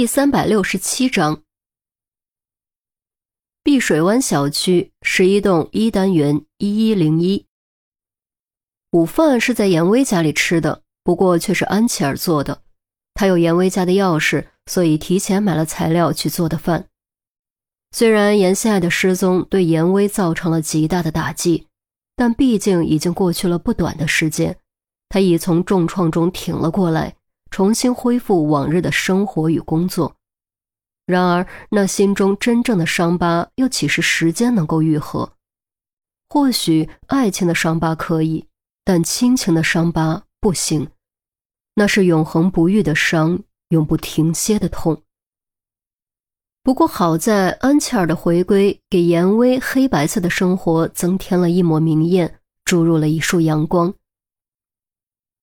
[0.00, 1.42] 第三百六十七章，
[3.62, 7.44] 碧水湾小区十一栋一单元一一零一。
[8.92, 12.62] 午饭是在严威家里吃的，不过却是安琪儿做的。
[13.12, 16.88] 他有严威家的钥匙，所以提前买了材料去做的饭。
[17.94, 21.66] 虽然严心爱的失踪对严威造成了极大的打击，
[22.16, 24.56] 但毕竟已经过去了不短的时间，
[25.10, 27.16] 他已从重创中挺了过来。
[27.50, 30.14] 重新恢复往日的生活与工作，
[31.04, 35.32] 然而那心中真正的伤疤又岂是时间能够愈合？
[36.28, 38.46] 或许爱情的伤疤可以，
[38.84, 40.88] 但亲情的伤疤不行，
[41.74, 45.02] 那是永恒不愈的伤，永不停歇的痛。
[46.62, 53.92] 不过好在安琪儿的回归，给严威黑白色的生活增添了一抹明艳，注入了一束阳光。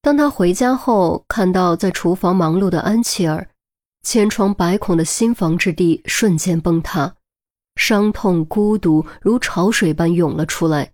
[0.01, 3.49] 当他回家后，看到在厨房忙碌的安琪儿，
[4.03, 7.15] 千疮百孔的心房之地瞬间崩塌，
[7.75, 10.93] 伤痛、孤独如潮水般涌了出来。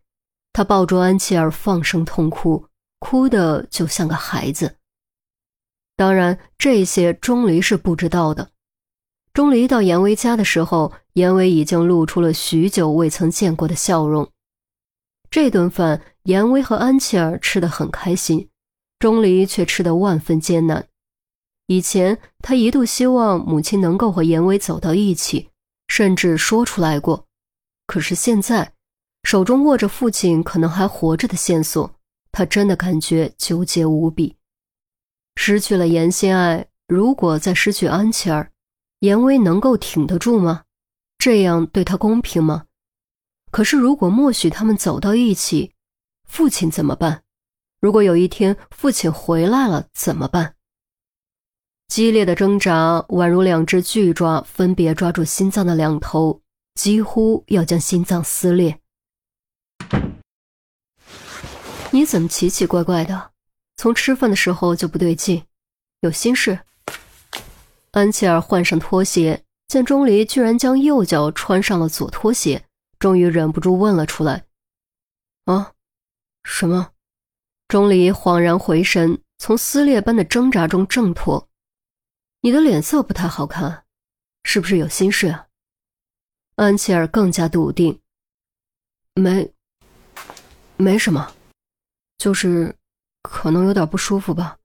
[0.51, 2.65] 他抱住安琪儿，放声痛哭，
[2.99, 4.77] 哭的就像个孩子。
[5.95, 8.49] 当然，这些钟离是不知道的。
[9.31, 14.27] 钟离到严威家的时候，严威已经露出了许久未曾见过的笑容。
[15.29, 18.49] 这顿饭，严威和安琪儿吃得很开心。
[19.03, 20.87] 钟离却吃得万分艰难。
[21.67, 25.49] 以前他一度希望母亲能够和严威走到一起，
[25.89, 27.27] 甚至说出来过。
[27.85, 28.71] 可是现在，
[29.23, 31.93] 手中握着父亲可能还活着的线索，
[32.31, 34.37] 他真的感觉纠结无比。
[35.35, 38.53] 失去了严心爱，如果再失去安琪儿，
[38.99, 40.63] 严威能够挺得住吗？
[41.17, 42.67] 这样对他公平吗？
[43.51, 45.73] 可是如果默许他们走到一起，
[46.25, 47.22] 父亲怎么办？
[47.83, 50.55] 如果有一天父亲回来了怎么办？
[51.89, 56.41] 激烈的挣扎宛如两只巨爪分别抓住心脏的两头，
[56.75, 58.79] 几乎要将心脏撕裂。
[61.91, 63.31] 你怎么奇奇怪怪的？
[63.75, 65.43] 从吃饭的时候就不对劲，
[65.99, 66.57] 有心事？
[67.91, 72.63] 安琪儿换上拖鞋，见钟离居然将右脚穿上了左拖鞋，
[72.97, 74.45] 终于忍不住问了出来
[75.43, 75.73] ：“啊，
[76.45, 76.91] 什么？”
[77.73, 81.49] 钟离恍然回神，从撕裂般的挣扎中挣脱。
[82.41, 83.85] 你的脸色不太好看，
[84.43, 85.47] 是不是有心事啊？
[86.53, 87.99] 安琪儿更加笃定，
[89.15, 89.51] 没，
[90.77, 91.33] 没什么，
[92.19, 92.75] 就是
[93.23, 94.59] 可能有点不舒服吧。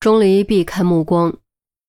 [0.00, 1.32] 钟离避开目光，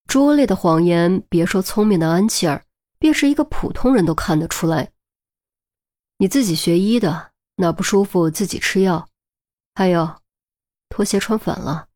[0.06, 2.63] 拙劣的谎言，别说聪明的安琪儿，
[3.00, 4.91] 便是一个普通人都看得出来。
[6.18, 9.09] 你自己学医的，哪不舒服自己吃药。
[9.75, 10.07] 还有，
[10.89, 11.88] 拖鞋穿反了。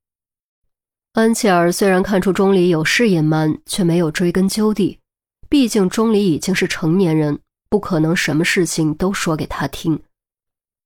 [1.13, 4.99] 安琪儿虽然看出钟离有事隐瞒，却没有追根究底。
[5.47, 7.39] 毕竟钟离已经是成年人，
[7.69, 10.01] 不可能什么事情都说给他听。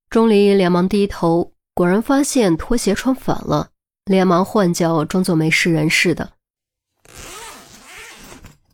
[0.09, 3.69] 钟离连忙低头，果然发现拖鞋穿反了，
[4.05, 6.33] 连忙换脚，装作没事人似的。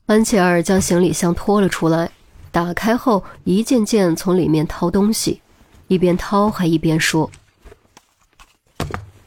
[0.08, 2.12] 安琪儿将行李箱拖了出来，
[2.52, 5.42] 打开后一件件从里面掏东西，
[5.88, 7.30] 一边掏还一边说。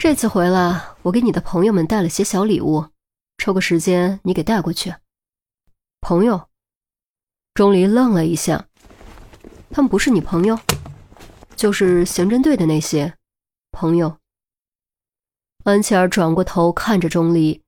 [0.02, 2.86] 这次回来，我给你的朋友们带了些小礼物，
[3.36, 4.94] 抽个时间你给带过去。
[6.00, 6.48] 朋友，
[7.52, 8.64] 钟离愣了一下，
[9.68, 10.58] 他们不是你朋友，
[11.54, 13.12] 就是刑侦队的那些
[13.72, 14.16] 朋友。
[15.64, 17.60] 安琪儿转过头看着钟离，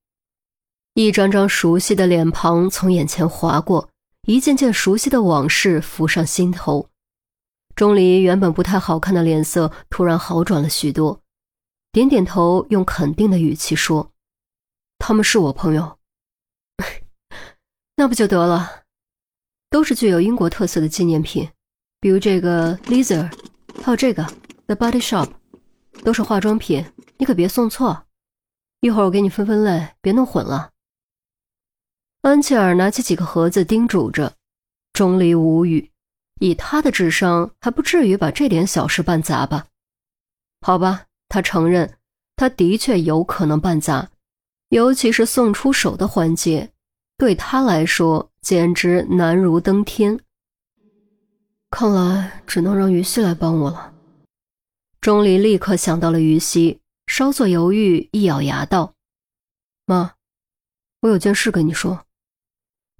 [0.95, 3.91] 一张张熟悉的脸庞从眼前划过，
[4.23, 6.89] 一件件熟悉的往事浮上心头。
[7.77, 11.22] 钟离原本不太好看的脸色突然好转了许多。
[11.93, 14.13] 点点头，用肯定的语气说
[14.99, 15.99] ：“他们是我朋友，
[17.97, 18.85] 那不就得了？
[19.69, 21.51] 都是具有英国特色的纪念品，
[22.01, 23.31] 比如这个 l i z a r
[23.83, 24.25] 还有这个
[24.67, 25.31] The Body Shop，
[26.03, 26.83] 都是化妆品，
[27.19, 28.07] 你可别送错。
[28.81, 30.71] 一会儿我给你分分类，别弄混了。”
[32.23, 34.35] 安琪儿拿起几个盒子，叮嘱着。
[34.95, 35.91] 钟离无语，
[36.41, 39.67] 以他的智商，还不至于把这点小事办砸吧？
[40.63, 41.05] 好吧。
[41.33, 41.91] 他承认，
[42.37, 44.11] 他的确有可能办砸，
[44.69, 46.71] 尤其是送出手的环节，
[47.17, 50.21] 对他来说简直难如登天。
[51.71, 53.95] 看来只能让于西来帮我了。
[55.01, 58.93] 钟离立刻想到了于西，稍作犹豫，一咬牙道
[59.87, 60.13] ：“妈，
[61.01, 62.05] 我有件事跟你说。”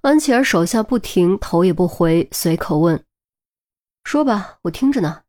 [0.01, 3.05] 安琪儿手下不停，头也不回，随口问
[4.03, 5.21] ：“说吧，我听着呢。”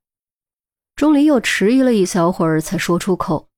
[0.96, 3.48] 钟离又迟疑了一小会儿，才说出口：“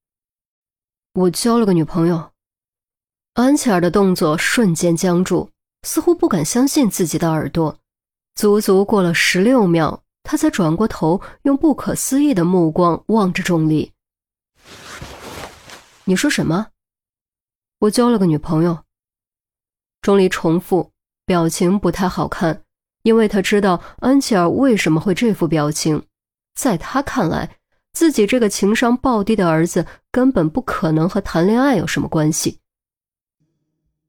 [1.13, 2.31] 我交了个女朋友。”
[3.33, 5.51] 安琪儿的动作瞬间僵住，
[5.83, 7.77] 似乎不敢相信自己的耳朵。
[8.33, 13.91] 足足过了十六秒，他才转过头，用不可思议的目光望着钟离。
[16.05, 16.67] 你说什么？
[17.79, 18.83] 我交了个女朋友。
[20.01, 20.91] 钟离重复，
[21.25, 22.63] 表情不太好看，
[23.03, 26.03] 因为他知道安琪儿为什么会这副表情。
[26.57, 27.57] 在他看来，
[27.93, 32.59] 自己这个情商暴低的儿子根本不可能和谈恋爱有什么关系。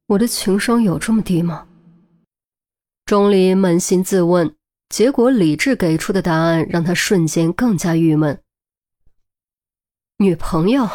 [0.07, 1.69] 我的情商有这么低吗？
[3.05, 4.57] 钟离扪心自问，
[4.89, 8.43] 结果理智给出的答案让他瞬间更加郁闷。
[10.17, 10.89] 女朋友，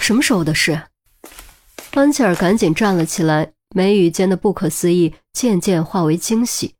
[0.00, 0.82] 什么时候的事？
[1.92, 6.74] 安琪儿赶紧站了起来，眉宇间的不可思议渐渐化为惊喜。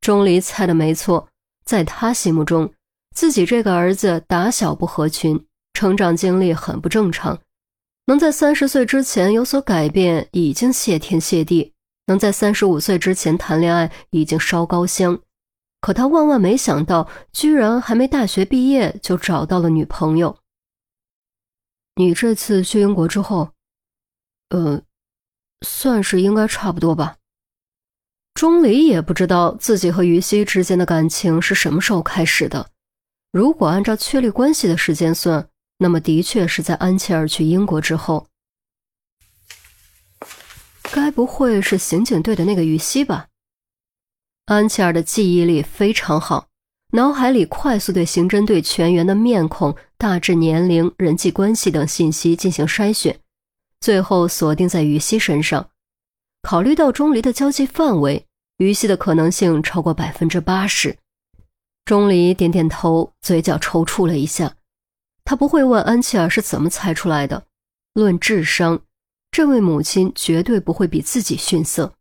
[0.00, 1.28] 钟离猜的没错，
[1.64, 2.72] 在他心目中，
[3.14, 7.40] 自己这个儿子打小不合群，成长经历很不正常，
[8.06, 11.72] 能在三十岁之前有所改变，已经谢天谢地。
[12.06, 15.20] 能在三十五岁之前谈恋爱已经烧高香，
[15.80, 20.36] 可他万万没想到，居然还没大学毕业就找到了女朋友。
[21.94, 23.50] 你这次去英国之后，
[24.48, 24.82] 呃，
[25.64, 27.18] 算是应该差不多吧。
[28.34, 32.71] 钟离也不知道自己和于西之间的感情是什么时候开始的。
[33.32, 35.48] 如果按照确立关系的时间算，
[35.78, 38.26] 那么的确是在安琪儿去英国之后。
[40.82, 43.28] 该不会是刑警队的那个于西吧？
[44.44, 46.48] 安琪儿的记忆力非常好，
[46.92, 53.18] 脑海里快速对刑侦队全员的面孔、大致年龄、人际关系等信息进行筛选，
[53.80, 55.70] 最后锁定在于西身上。
[56.42, 58.26] 考虑到钟离的交际范围，
[58.58, 60.98] 于西的可能性超过百分之八十。
[61.84, 64.56] 钟离点点头，嘴角抽搐了一下。
[65.24, 67.46] 他不会问安琪儿是怎么猜出来的。
[67.94, 68.82] 论智商。
[69.30, 71.94] 这位母亲绝对不会比自己逊色，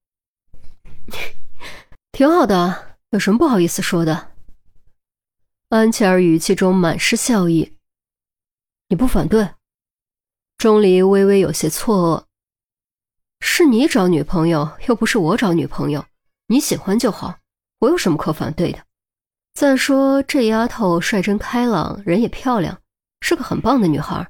[2.12, 4.34] 挺好的，有什么不好意思说的？
[5.70, 7.78] 安琪儿语气中满是笑意。
[8.90, 9.52] 你不反对？
[10.58, 12.26] 钟离微微有些错愕。
[13.40, 16.06] 是你找女朋友，又不是我找女朋友，
[16.48, 17.40] 你喜欢就好，
[17.80, 18.84] 我有什么可反对的？
[19.54, 22.82] 再说这丫头率真开朗，人也漂亮，
[23.22, 24.30] 是个很棒的女孩，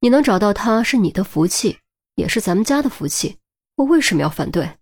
[0.00, 1.78] 你能找到她是你的福气。
[2.16, 3.38] 也是咱们家的福气，
[3.74, 4.78] 我为什么要反对？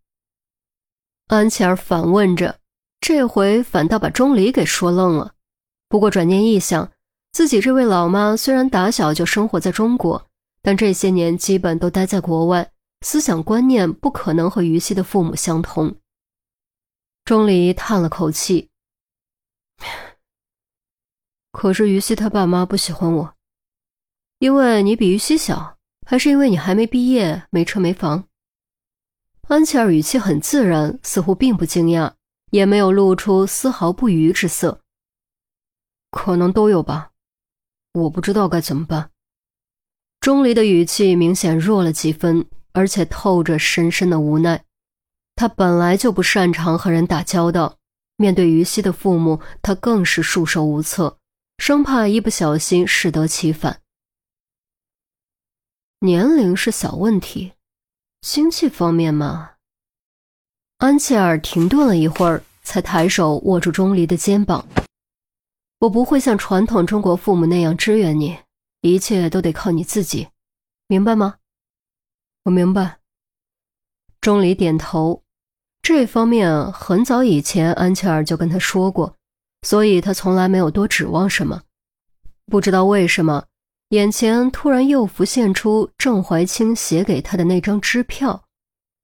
[1.29, 2.59] 安琪儿反问着，
[3.01, 5.33] 这回反倒把钟离给说愣了。
[5.89, 6.93] 不过转念一想，
[7.33, 10.27] 自己这位老妈虽然打小就生活在中国，
[10.61, 12.71] 但这些年基本都待在国外，
[13.01, 15.97] 思想观念不可能和于西的父母相同。
[17.25, 18.69] 钟离叹了口气，
[21.53, 23.35] 可是于西他爸妈不喜欢我，
[24.41, 25.79] 因为你比于西小。
[26.05, 28.25] 还是因为你还没毕业，没车没房。
[29.47, 32.15] 安琪儿语气很自然，似乎并不惊讶，
[32.51, 34.81] 也没有露出丝毫不愉之色。
[36.11, 37.13] 可能都有吧，
[37.93, 39.11] 我不知道该怎么办。
[40.21, 44.65] 钟离的语气明显弱了几分，而且透着深深的无奈。
[45.37, 47.79] 他本来就不擅长和人打交道，
[48.17, 51.17] 面对于西的父母，他更是束手无策，
[51.65, 53.83] 生怕一不小心适得其反。
[56.01, 57.53] 年龄是小问题，
[58.21, 59.53] 经济方面嘛。
[60.79, 64.67] 安琪儿停顿了一会儿，才抬手握住钟离的肩膀。
[65.79, 68.37] 我不会像传统中国父母那样支援你，
[68.81, 70.27] 一切都得靠你自己，
[70.89, 71.37] 明白吗？
[72.43, 72.99] 我明白。
[74.21, 75.23] 钟离点头。
[75.81, 79.17] 这方面很早以前安琪儿就跟他说过，
[79.63, 81.63] 所以他从来没有多指望什么。
[82.47, 83.47] 不知道为什么。
[83.91, 88.45] 眼前突然又浮现出郑怀清写给他的那张支票，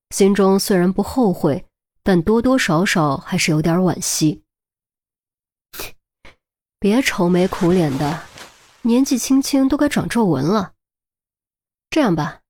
[0.08, 1.66] 心中虽然不后悔，
[2.02, 4.42] 但多多少少还是有点惋惜。
[6.80, 8.22] 别愁眉苦脸的，
[8.80, 10.72] 年纪轻轻都该长皱纹了。
[11.90, 12.40] 这样吧，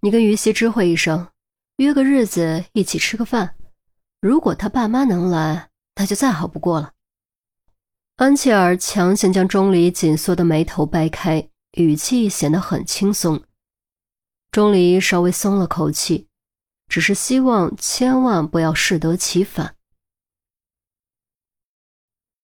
[0.00, 1.28] 你跟于西知会一声，
[1.76, 3.56] 约个日子一起吃个饭。
[4.22, 6.92] 如果他爸妈能来，那就再好不过了。
[8.16, 11.48] 安琪儿强行将钟离紧缩的眉头掰开。
[11.72, 13.42] 语气显得很轻松，
[14.52, 16.28] 钟离稍微松了口气，
[16.86, 19.73] 只是希望千万不要适得其反。